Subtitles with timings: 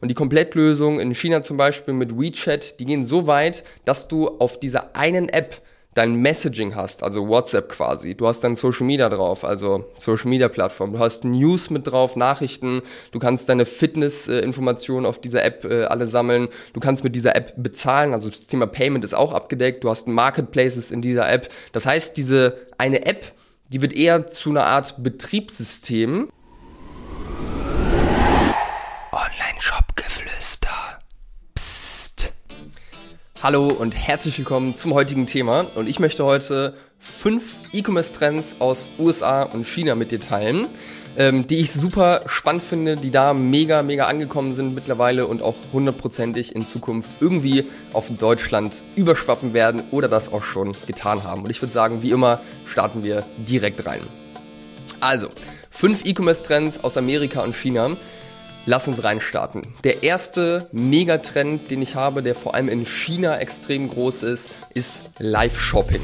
[0.00, 4.28] Und die Komplettlösung in China zum Beispiel mit WeChat, die gehen so weit, dass du
[4.28, 5.62] auf dieser einen App
[5.98, 8.14] dein Messaging hast, also WhatsApp quasi.
[8.14, 10.92] Du hast dann Social Media drauf, also Social Media Plattform.
[10.92, 12.82] Du hast News mit drauf, Nachrichten.
[13.10, 16.48] Du kannst deine Fitness-Informationen auf dieser App äh, alle sammeln.
[16.72, 19.82] Du kannst mit dieser App bezahlen, also das Thema Payment ist auch abgedeckt.
[19.82, 21.48] Du hast Marketplaces in dieser App.
[21.72, 23.32] Das heißt, diese eine App,
[23.68, 26.28] die wird eher zu einer Art Betriebssystem.
[33.40, 35.64] Hallo und herzlich willkommen zum heutigen Thema.
[35.76, 40.66] Und ich möchte heute fünf E-Commerce-Trends aus USA und China mit dir teilen,
[41.16, 45.54] ähm, die ich super spannend finde, die da mega, mega angekommen sind mittlerweile und auch
[45.72, 51.44] hundertprozentig in Zukunft irgendwie auf Deutschland überschwappen werden oder das auch schon getan haben.
[51.44, 54.00] Und ich würde sagen, wie immer, starten wir direkt rein.
[54.98, 55.28] Also,
[55.70, 57.96] fünf E-Commerce-Trends aus Amerika und China
[58.70, 59.62] Lass uns reinstarten.
[59.82, 65.04] Der erste Megatrend, den ich habe, der vor allem in China extrem groß ist, ist
[65.18, 66.02] Live-Shopping.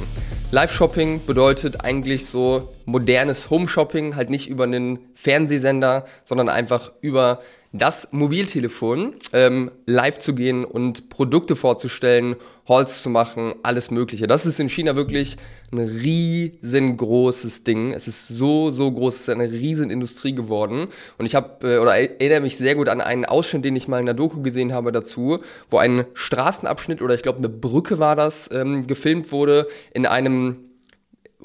[0.51, 7.43] Live-Shopping bedeutet eigentlich so modernes Home-Shopping, halt nicht über einen Fernsehsender, sondern einfach über
[7.75, 12.37] das Mobiltelefon ähm, live zu gehen und Produkte vorzustellen,
[12.69, 14.29] Halls zu machen, alles Mögliche.
[14.29, 15.37] Das ist in China wirklich
[15.73, 17.93] ein riesengroßes Ding.
[17.93, 20.87] Es ist so, so groß, es ist eine riesen Industrie geworden.
[21.19, 23.99] Und ich habe, äh, oder erinnere mich sehr gut an einen Ausschnitt, den ich mal
[23.99, 28.15] in der Doku gesehen habe dazu, wo ein Straßenabschnitt oder ich glaube eine Brücke war
[28.15, 30.57] das, ähm, gefilmt wurde in einem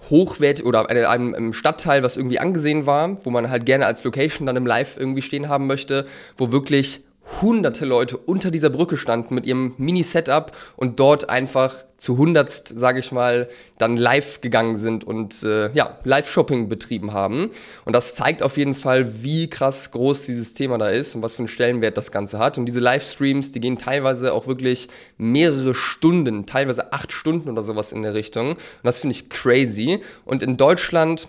[0.09, 4.45] hochwertig oder einem, einem Stadtteil, was irgendwie angesehen war, wo man halt gerne als Location
[4.45, 7.01] dann im Live irgendwie stehen haben möchte, wo wirklich
[7.41, 12.99] hunderte Leute unter dieser Brücke standen mit ihrem Mini-Setup und dort einfach zu hundertst, sage
[12.99, 17.51] ich mal, dann live gegangen sind und äh, ja, Live-Shopping betrieben haben.
[17.83, 21.35] Und das zeigt auf jeden Fall, wie krass groß dieses Thema da ist und was
[21.35, 22.57] für einen Stellenwert das Ganze hat.
[22.57, 27.91] Und diese Livestreams, die gehen teilweise auch wirklich mehrere Stunden, teilweise acht Stunden oder sowas
[27.91, 28.51] in der Richtung.
[28.51, 29.99] Und das finde ich crazy.
[30.23, 31.27] Und in Deutschland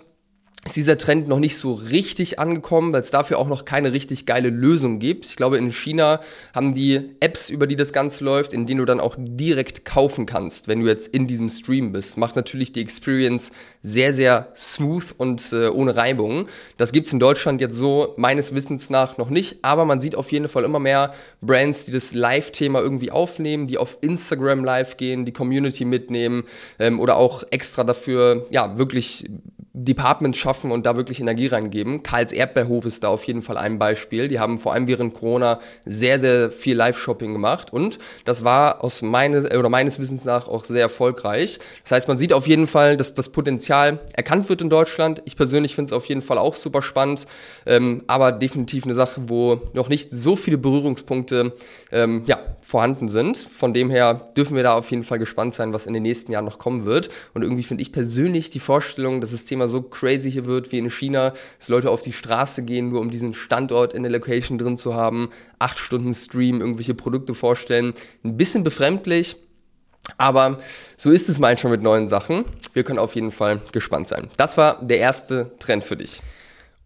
[0.63, 4.27] ist dieser Trend noch nicht so richtig angekommen, weil es dafür auch noch keine richtig
[4.27, 5.25] geile Lösung gibt.
[5.25, 6.21] Ich glaube, in China
[6.53, 10.27] haben die Apps, über die das Ganze läuft, in denen du dann auch direkt kaufen
[10.27, 12.15] kannst, wenn du jetzt in diesem Stream bist.
[12.17, 13.51] Macht natürlich die Experience
[13.81, 16.47] sehr, sehr smooth und äh, ohne Reibung.
[16.77, 20.31] Das gibt's in Deutschland jetzt so meines Wissens nach noch nicht, aber man sieht auf
[20.31, 25.25] jeden Fall immer mehr Brands, die das Live-Thema irgendwie aufnehmen, die auf Instagram live gehen,
[25.25, 26.43] die Community mitnehmen
[26.77, 29.25] ähm, oder auch extra dafür, ja, wirklich
[29.73, 32.03] Departments schaffen und da wirklich Energie reingeben.
[32.03, 34.27] Karls Erdbeerhof ist da auf jeden Fall ein Beispiel.
[34.27, 39.01] Die haben vor allem während Corona sehr, sehr viel Live-Shopping gemacht und das war aus
[39.01, 41.59] meines, oder meines Wissens nach auch sehr erfolgreich.
[41.83, 45.21] Das heißt, man sieht auf jeden Fall, dass das Potenzial erkannt wird in Deutschland.
[45.25, 47.25] Ich persönlich finde es auf jeden Fall auch super spannend,
[47.65, 51.53] ähm, aber definitiv eine Sache, wo noch nicht so viele Berührungspunkte
[51.93, 53.37] ähm, ja, vorhanden sind.
[53.37, 56.31] Von dem her dürfen wir da auf jeden Fall gespannt sein, was in den nächsten
[56.31, 57.09] Jahren noch kommen wird.
[57.33, 60.77] Und irgendwie finde ich persönlich die Vorstellung, dass das Thema so crazy hier wird wie
[60.77, 64.57] in China, dass Leute auf die Straße gehen, nur um diesen Standort in der Location
[64.57, 65.29] drin zu haben,
[65.59, 67.93] acht Stunden Stream, irgendwelche Produkte vorstellen.
[68.23, 69.37] Ein bisschen befremdlich.
[70.17, 70.59] Aber
[70.97, 72.45] so ist es manchmal mit neuen Sachen.
[72.73, 74.29] Wir können auf jeden Fall gespannt sein.
[74.35, 76.21] Das war der erste Trend für dich.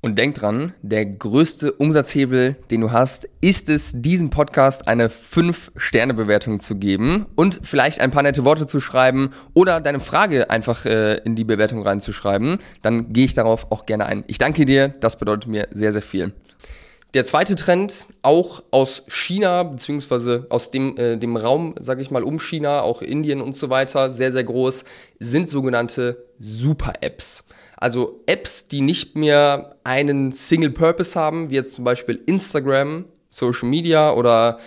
[0.05, 6.59] Und denk dran, der größte Umsatzhebel, den du hast, ist es, diesem Podcast eine 5-Sterne-Bewertung
[6.59, 11.15] zu geben und vielleicht ein paar nette Worte zu schreiben oder deine Frage einfach äh,
[11.25, 12.59] in die Bewertung reinzuschreiben.
[12.83, 14.23] Dann gehe ich darauf auch gerne ein.
[14.27, 16.33] Ich danke dir, das bedeutet mir sehr, sehr viel.
[17.15, 22.21] Der zweite Trend, auch aus China, beziehungsweise aus dem, äh, dem Raum, sage ich mal,
[22.21, 24.83] um China, auch Indien und so weiter, sehr, sehr groß,
[25.19, 27.43] sind sogenannte Super-Apps.
[27.77, 33.69] Also Apps, die nicht mehr einen Single Purpose haben, wie jetzt zum Beispiel Instagram, Social
[33.69, 34.59] Media oder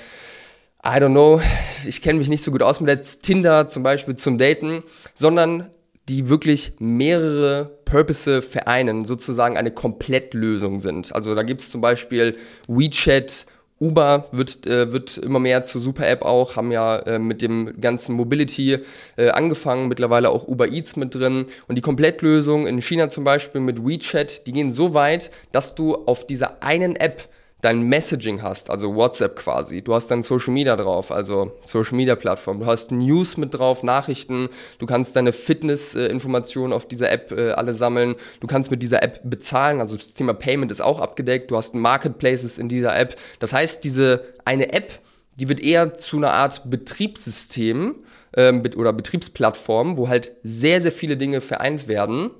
[0.84, 1.40] I don't know,
[1.86, 5.70] ich kenne mich nicht so gut aus mit jetzt Tinder zum Beispiel zum Daten, sondern
[6.08, 11.14] die wirklich mehrere Purpose vereinen, sozusagen eine Komplettlösung sind.
[11.14, 12.36] Also da gibt es zum Beispiel
[12.66, 13.46] WeChat
[13.80, 18.14] Uber wird, äh, wird immer mehr zur Super-App auch, haben ja äh, mit dem ganzen
[18.14, 18.78] Mobility
[19.16, 21.46] äh, angefangen, mittlerweile auch Uber Eats mit drin.
[21.68, 25.94] Und die Komplettlösung in China zum Beispiel mit WeChat, die gehen so weit, dass du
[25.94, 27.28] auf dieser einen App
[27.60, 29.82] dein Messaging hast, also WhatsApp quasi.
[29.82, 32.60] Du hast dann Social Media drauf, also Social Media Plattform.
[32.60, 34.48] Du hast News mit drauf, Nachrichten.
[34.78, 38.14] Du kannst deine Fitness-Informationen auf dieser App äh, alle sammeln.
[38.40, 41.50] Du kannst mit dieser App bezahlen, also das Thema Payment ist auch abgedeckt.
[41.50, 43.16] Du hast Marketplaces in dieser App.
[43.40, 44.92] Das heißt, diese eine App,
[45.34, 47.96] die wird eher zu einer Art Betriebssystem
[48.36, 52.30] ähm, oder Betriebsplattform, wo halt sehr, sehr viele Dinge vereint werden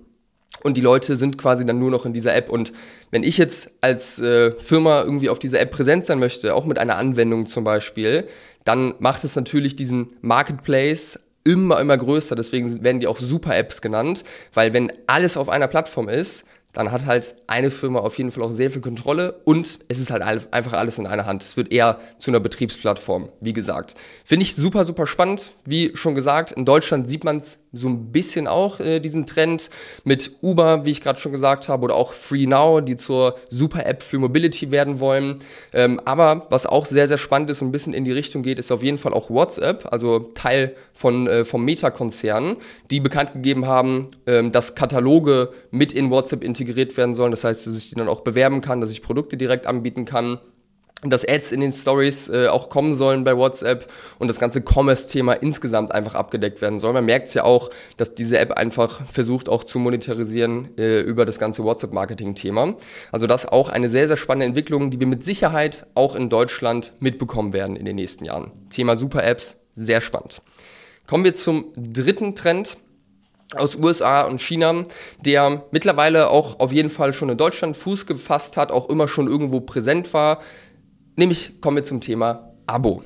[0.63, 2.51] und die Leute sind quasi dann nur noch in dieser App.
[2.51, 2.73] Und
[3.11, 6.79] wenn ich jetzt als äh, Firma irgendwie auf dieser App präsent sein möchte, auch mit
[6.79, 8.27] einer Anwendung zum Beispiel,
[8.65, 12.35] dann macht es natürlich diesen Marketplace immer, immer größer.
[12.37, 17.07] Deswegen werden die auch Super-Apps genannt, weil wenn alles auf einer Plattform ist, dann hat
[17.07, 20.75] halt eine Firma auf jeden Fall auch sehr viel Kontrolle und es ist halt einfach
[20.75, 21.43] alles in einer Hand.
[21.43, 23.95] Es wird eher zu einer Betriebsplattform, wie gesagt.
[24.25, 25.53] Finde ich super, super spannend.
[25.65, 29.71] Wie schon gesagt, in Deutschland sieht man es so ein bisschen auch, äh, diesen Trend
[30.05, 34.03] mit Uber, wie ich gerade schon gesagt habe, oder auch Free Now, die zur Super-App
[34.03, 35.39] für Mobility werden wollen.
[35.73, 38.59] Ähm, aber was auch sehr, sehr spannend ist und ein bisschen in die Richtung geht,
[38.59, 42.57] ist auf jeden Fall auch WhatsApp, also Teil von, äh, vom Meta-Konzern,
[42.91, 47.31] die bekannt gegeben haben, ähm, dass Kataloge mit in WhatsApp integriert werden sollen.
[47.31, 50.39] Das heißt, dass ich die dann auch bewerben kann, dass ich Produkte direkt anbieten kann
[51.03, 55.35] dass Ads in den Stories äh, auch kommen sollen bei WhatsApp und das ganze Commerce-Thema
[55.35, 56.93] insgesamt einfach abgedeckt werden soll.
[56.93, 61.25] Man merkt es ja auch, dass diese App einfach versucht auch zu monetarisieren äh, über
[61.25, 62.75] das ganze WhatsApp-Marketing-Thema.
[63.13, 66.93] Also das auch eine sehr, sehr spannende Entwicklung, die wir mit Sicherheit auch in Deutschland
[66.99, 68.51] mitbekommen werden in den nächsten Jahren.
[68.71, 70.43] Thema Super-Apps, sehr spannend.
[71.07, 72.77] Kommen wir zum dritten Trend
[73.57, 74.85] aus USA und China,
[75.25, 79.27] der mittlerweile auch auf jeden Fall schon in Deutschland Fuß gefasst hat, auch immer schon
[79.27, 80.41] irgendwo präsent war.
[81.19, 83.03] Nämlich kommen wir zum Thema Abo.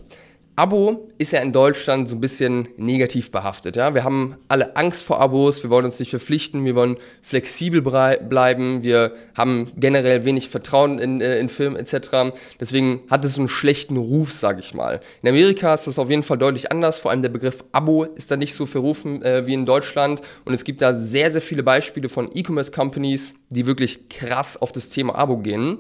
[0.54, 3.74] Abo ist ja in Deutschland so ein bisschen negativ behaftet.
[3.74, 3.94] Ja?
[3.94, 8.84] Wir haben alle Angst vor Abos, wir wollen uns nicht verpflichten, wir wollen flexibel bleiben,
[8.84, 12.34] wir haben generell wenig Vertrauen in, äh, in Film etc.
[12.60, 15.00] Deswegen hat es einen schlechten Ruf, sage ich mal.
[15.22, 18.30] In Amerika ist das auf jeden Fall deutlich anders, vor allem der Begriff Abo ist
[18.30, 21.62] da nicht so verrufen äh, wie in Deutschland und es gibt da sehr, sehr viele
[21.62, 25.78] Beispiele von E-Commerce-Companies, die wirklich krass auf das Thema Abo gehen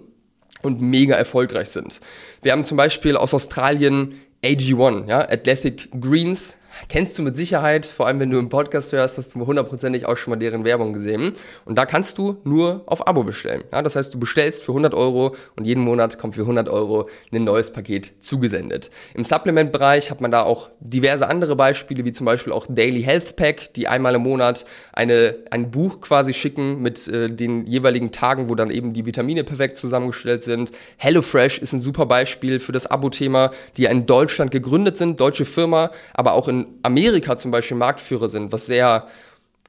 [0.62, 2.00] und mega erfolgreich sind.
[2.42, 6.56] Wir haben zum Beispiel aus Australien AG1, ja, Athletic Greens,
[6.88, 10.16] kennst du mit Sicherheit, vor allem wenn du im Podcast hörst, hast du hundertprozentig auch
[10.16, 11.34] schon mal deren Werbung gesehen.
[11.64, 13.64] Und da kannst du nur auf Abo bestellen.
[13.72, 17.08] Ja, das heißt, du bestellst für 100 Euro und jeden Monat kommt für 100 Euro
[17.32, 18.90] ein neues Paket zugesendet.
[19.14, 23.36] Im Supplement-Bereich hat man da auch diverse andere Beispiele, wie zum Beispiel auch Daily Health
[23.36, 28.48] Pack, die einmal im Monat eine, ein Buch quasi schicken mit äh, den jeweiligen Tagen,
[28.48, 30.72] wo dann eben die Vitamine perfekt zusammengestellt sind.
[30.98, 35.90] HelloFresh ist ein super Beispiel für das Abo-Thema, die in Deutschland gegründet sind, deutsche Firma,
[36.14, 39.06] aber auch in Amerika zum Beispiel Marktführer sind, was sehr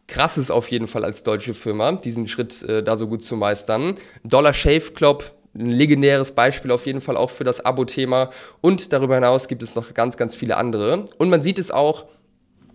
[0.07, 3.35] krass ist auf jeden Fall als deutsche Firma, diesen Schritt äh, da so gut zu
[3.35, 3.95] meistern.
[4.23, 8.31] Dollar Shave Club, ein legendäres Beispiel auf jeden Fall auch für das Abo-Thema.
[8.61, 11.05] Und darüber hinaus gibt es noch ganz, ganz viele andere.
[11.17, 12.05] Und man sieht es auch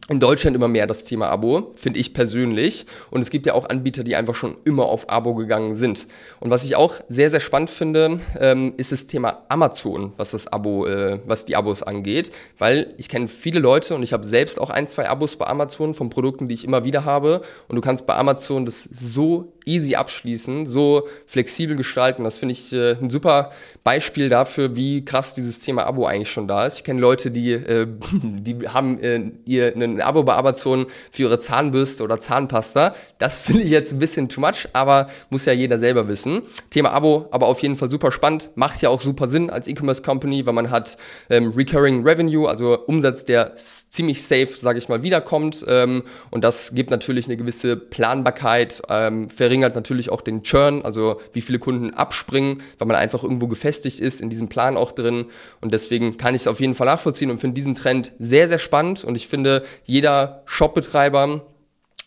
[0.09, 2.87] in Deutschland immer mehr das Thema Abo, finde ich persönlich.
[3.11, 6.07] Und es gibt ja auch Anbieter, die einfach schon immer auf Abo gegangen sind.
[6.41, 10.47] Und was ich auch sehr, sehr spannend finde, ähm, ist das Thema Amazon, was das
[10.47, 12.33] Abo, äh, was die Abos angeht.
[12.57, 15.93] Weil ich kenne viele Leute und ich habe selbst auch ein, zwei Abos bei Amazon
[15.93, 17.43] von Produkten, die ich immer wieder habe.
[17.69, 22.25] Und du kannst bei Amazon das so easy abschließen, so flexibel gestalten.
[22.25, 23.51] Das finde ich äh, ein super
[23.85, 26.79] Beispiel dafür, wie krass dieses Thema Abo eigentlich schon da ist.
[26.79, 31.39] Ich kenne Leute, die, äh, die haben äh, ihr einen Abo bei Amazon für ihre
[31.39, 32.95] Zahnbürste oder Zahnpasta.
[33.19, 36.43] Das finde ich jetzt ein bisschen too much, aber muss ja jeder selber wissen.
[36.71, 38.51] Thema Abo, aber auf jeden Fall super spannend.
[38.55, 40.97] Macht ja auch super Sinn als E-Commerce Company, weil man hat
[41.31, 45.65] ähm, Recurring Revenue, also Umsatz, der ziemlich safe, sage ich mal, wiederkommt.
[45.69, 51.21] Ähm, und das gibt natürlich eine gewisse Planbarkeit, ähm, verringert natürlich auch den Churn, also
[51.33, 55.27] wie viele Kunden abspringen, weil man einfach irgendwo gefestigt ist, in diesem Plan auch drin.
[55.61, 58.59] Und deswegen kann ich es auf jeden Fall nachvollziehen und finde diesen Trend sehr, sehr
[58.59, 59.05] spannend.
[59.05, 61.43] Und ich finde, jeder Shopbetreiber,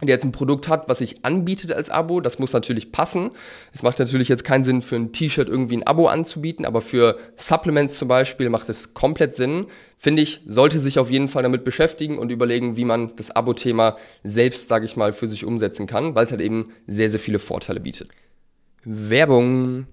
[0.08, 3.32] der jetzt ein Produkt hat, was sich anbietet als Abo, das muss natürlich passen.
[3.74, 7.18] Es macht natürlich jetzt keinen Sinn, für ein T-Shirt irgendwie ein Abo anzubieten, aber für
[7.38, 9.68] Supplements zum Beispiel macht es komplett Sinn.
[9.98, 13.98] Finde ich, sollte sich auf jeden Fall damit beschäftigen und überlegen, wie man das Abo-Thema
[14.24, 17.40] selbst, sage ich mal, für sich umsetzen kann, weil es halt eben sehr, sehr viele
[17.40, 18.10] Vorteile bietet.
[18.84, 19.86] Werbung.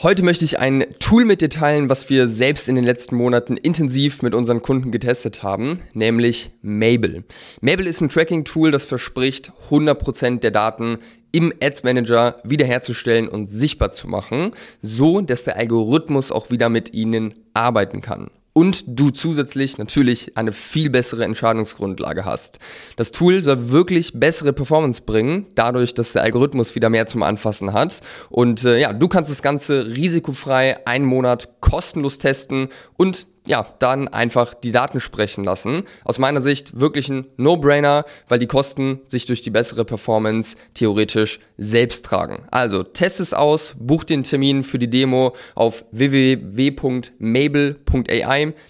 [0.00, 3.56] Heute möchte ich ein Tool mit dir teilen, was wir selbst in den letzten Monaten
[3.56, 7.24] intensiv mit unseren Kunden getestet haben, nämlich Mabel.
[7.62, 10.98] Mabel ist ein Tracking-Tool, das verspricht, 100% der Daten
[11.32, 14.52] im Ads Manager wiederherzustellen und sichtbar zu machen,
[14.82, 20.52] so dass der Algorithmus auch wieder mit ihnen arbeiten kann und du zusätzlich natürlich eine
[20.52, 22.58] viel bessere Entscheidungsgrundlage hast.
[22.96, 27.72] Das Tool soll wirklich bessere Performance bringen, dadurch, dass der Algorithmus wieder mehr zum Anfassen
[27.72, 28.00] hat.
[28.30, 34.08] Und äh, ja, du kannst das Ganze risikofrei einen Monat kostenlos testen und ja, dann
[34.08, 35.84] einfach die Daten sprechen lassen.
[36.04, 41.40] Aus meiner Sicht wirklich ein No-Brainer, weil die Kosten sich durch die bessere Performance theoretisch
[41.56, 42.44] selbst tragen.
[42.50, 47.14] Also test es aus, buch den Termin für die Demo auf www.mabel.ai.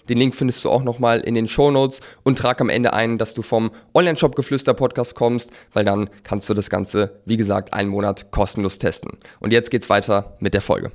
[0.07, 3.17] Den Link findest du auch nochmal in den Show Notes und trag am Ende ein,
[3.17, 7.73] dass du vom Online-Shop Geflüster Podcast kommst, weil dann kannst du das Ganze, wie gesagt,
[7.73, 9.17] einen Monat kostenlos testen.
[9.41, 10.89] Und jetzt geht's weiter mit der Folge.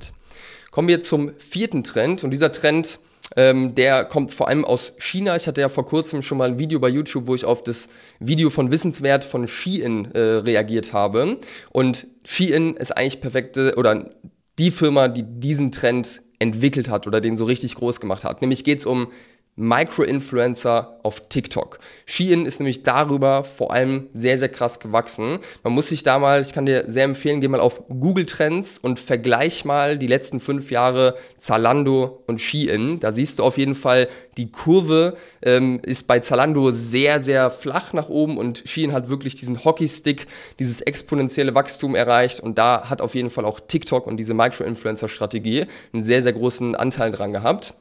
[0.71, 2.99] Kommen wir zum vierten Trend und dieser Trend
[3.35, 5.35] ähm, der kommt vor allem aus China.
[5.35, 7.87] Ich hatte ja vor kurzem schon mal ein Video bei YouTube, wo ich auf das
[8.19, 11.37] Video von Wissenswert von Shein äh, reagiert habe.
[11.71, 14.11] Und Shein ist eigentlich perfekte oder
[14.59, 18.41] die Firma, die diesen Trend entwickelt hat oder den so richtig groß gemacht hat.
[18.41, 19.11] Nämlich geht es um
[19.57, 21.79] Micro-Influencer auf TikTok.
[22.05, 25.39] Shein ist nämlich darüber vor allem sehr, sehr krass gewachsen.
[25.63, 28.77] Man muss sich da mal, ich kann dir sehr empfehlen, geh mal auf Google Trends
[28.77, 32.99] und vergleich mal die letzten fünf Jahre Zalando und Shein.
[32.99, 37.93] Da siehst du auf jeden Fall, die Kurve ähm, ist bei Zalando sehr, sehr flach
[37.93, 40.27] nach oben und Shein hat wirklich diesen Hockeystick,
[40.59, 45.67] dieses exponentielle Wachstum erreicht und da hat auf jeden Fall auch TikTok und diese Micro-Influencer-Strategie
[45.93, 47.73] einen sehr, sehr großen Anteil dran gehabt.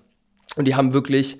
[0.56, 1.38] Und die haben wirklich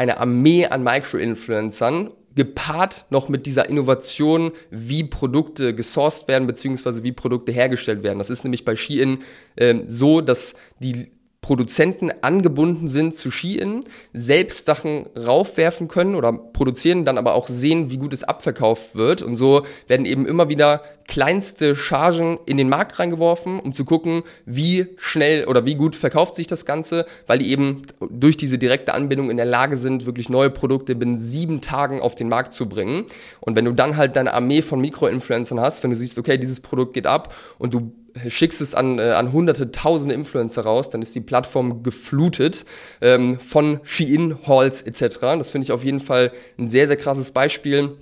[0.00, 7.12] eine Armee an Micro-Influencern, gepaart noch mit dieser Innovation, wie Produkte gesourced werden, beziehungsweise wie
[7.12, 8.18] Produkte hergestellt werden.
[8.18, 9.18] Das ist nämlich bei Shein
[9.56, 11.12] äh, so, dass die
[11.42, 13.80] Produzenten angebunden sind zu Shein,
[14.12, 19.22] selbst Sachen raufwerfen können oder produzieren, dann aber auch sehen, wie gut es abverkauft wird.
[19.22, 24.22] Und so werden eben immer wieder kleinste Chargen in den Markt reingeworfen, um zu gucken,
[24.44, 28.94] wie schnell oder wie gut verkauft sich das Ganze, weil die eben durch diese direkte
[28.94, 32.68] Anbindung in der Lage sind, wirklich neue Produkte binnen sieben Tagen auf den Markt zu
[32.68, 33.06] bringen.
[33.40, 36.60] Und wenn du dann halt deine Armee von Mikroinfluencern hast, wenn du siehst, okay, dieses
[36.60, 37.92] Produkt geht ab und du
[38.28, 42.64] schickst es an, äh, an hunderte, tausende Influencer raus, dann ist die Plattform geflutet
[43.00, 45.18] ähm, von Shein, Halls etc.
[45.20, 47.96] Das finde ich auf jeden Fall ein sehr, sehr krasses Beispiel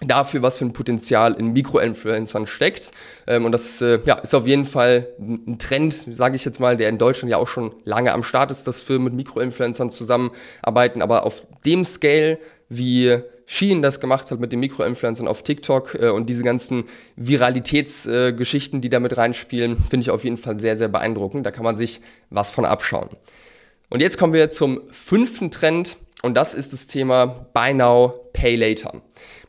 [0.00, 2.90] dafür, was für ein Potenzial in Mikroinfluencern steckt.
[3.26, 6.76] Ähm, und das äh, ja, ist auf jeden Fall ein Trend, sage ich jetzt mal,
[6.76, 11.02] der in Deutschland ja auch schon lange am Start ist, dass Firmen mit Mikroinfluencern zusammenarbeiten.
[11.02, 16.08] Aber auf dem Scale, wie Shein das gemacht hat mit den Mikroinfluencern auf TikTok äh,
[16.08, 16.84] und diese ganzen
[17.16, 21.46] Viralitätsgeschichten, äh, die da mit reinspielen, finde ich auf jeden Fall sehr, sehr beeindruckend.
[21.46, 23.10] Da kann man sich was von abschauen.
[23.90, 28.56] Und jetzt kommen wir zum fünften Trend und das ist das Thema Buy Now, Pay
[28.56, 29.02] Later.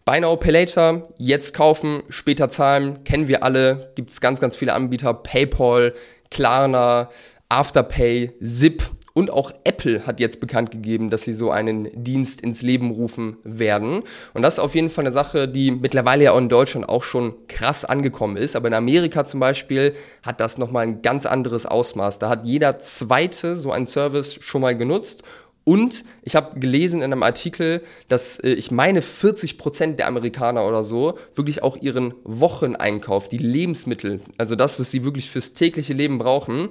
[0.04, 4.56] Buy Now, Pay Later, jetzt kaufen, später zahlen, kennen wir alle, gibt es ganz, ganz
[4.56, 5.94] viele Anbieter, PayPal,
[6.30, 7.10] Klarna,
[7.50, 8.84] Afterpay, Zip
[9.16, 13.38] und auch Apple hat jetzt bekannt gegeben, dass sie so einen Dienst ins Leben rufen
[13.44, 14.04] werden.
[14.34, 17.02] Und das ist auf jeden Fall eine Sache, die mittlerweile ja auch in Deutschland auch
[17.02, 18.58] schon krass angekommen ist.
[18.58, 22.20] Aber in Amerika zum Beispiel hat das nochmal ein ganz anderes Ausmaß.
[22.20, 25.24] Da hat jeder zweite so einen Service schon mal genutzt.
[25.64, 30.68] Und ich habe gelesen in einem Artikel, dass äh, ich meine 40 Prozent der Amerikaner
[30.68, 35.94] oder so wirklich auch ihren Wocheneinkauf, die Lebensmittel, also das, was sie wirklich fürs tägliche
[35.94, 36.70] Leben brauchen,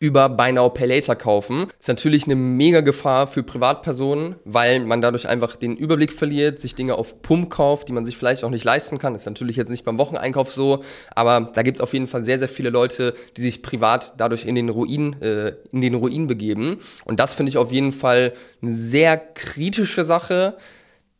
[0.00, 1.68] über Buy Now Pay Later kaufen.
[1.78, 6.74] Ist natürlich eine mega Gefahr für Privatpersonen, weil man dadurch einfach den Überblick verliert, sich
[6.74, 9.14] Dinge auf Pump kauft, die man sich vielleicht auch nicht leisten kann.
[9.14, 10.82] Ist natürlich jetzt nicht beim Wocheneinkauf so,
[11.14, 14.46] aber da gibt es auf jeden Fall sehr, sehr viele Leute, die sich privat dadurch
[14.46, 16.78] in den Ruin, äh, in den Ruin begeben.
[17.04, 20.56] Und das finde ich auf jeden Fall eine sehr kritische Sache.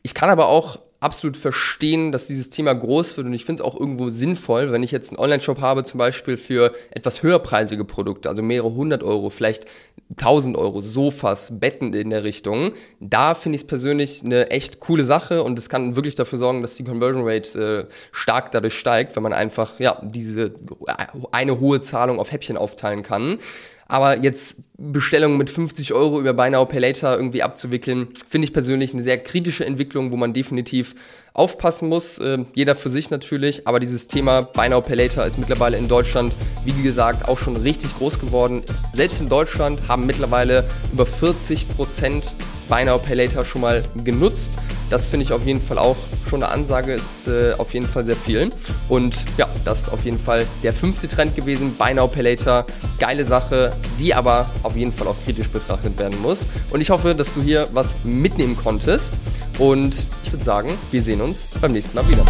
[0.01, 3.67] Ich kann aber auch absolut verstehen, dass dieses Thema groß wird und ich finde es
[3.67, 8.29] auch irgendwo sinnvoll, wenn ich jetzt einen Online-Shop habe, zum Beispiel für etwas höherpreisige Produkte,
[8.29, 9.65] also mehrere hundert Euro, vielleicht
[10.11, 12.73] 1000 Euro, Sofas, Betten in der Richtung.
[12.99, 16.61] Da finde ich es persönlich eine echt coole Sache und es kann wirklich dafür sorgen,
[16.61, 20.53] dass die Conversion Rate äh, stark dadurch steigt, wenn man einfach ja diese
[21.31, 23.39] eine hohe Zahlung auf Häppchen aufteilen kann.
[23.91, 28.53] Aber jetzt Bestellungen mit 50 Euro über Buy Now Pay Later irgendwie abzuwickeln, finde ich
[28.53, 30.95] persönlich eine sehr kritische Entwicklung, wo man definitiv
[31.33, 32.17] aufpassen muss.
[32.17, 33.67] Äh, jeder für sich natürlich.
[33.67, 36.33] Aber dieses Thema Buy Now Pay Later ist mittlerweile in Deutschland,
[36.65, 38.63] wie gesagt, auch schon richtig groß geworden.
[38.93, 42.35] Selbst in Deutschland haben mittlerweile über 40 Prozent
[42.67, 44.57] Buy Now Pay Later schon mal genutzt.
[44.89, 45.95] Das finde ich auf jeden Fall auch
[46.29, 48.49] schon eine Ansage, ist äh, auf jeden Fall sehr viel.
[48.89, 51.75] Und ja, das ist auf jeden Fall der fünfte Trend gewesen.
[51.77, 52.65] Buy Now Pay Later,
[52.99, 56.45] geile Sache, die aber auf jeden Fall auch kritisch betrachtet werden muss.
[56.71, 59.17] Und ich hoffe, dass du hier was mitnehmen konntest.
[59.59, 62.25] Und ich würde sagen, wir sehen uns beim nächsten Mal wieder.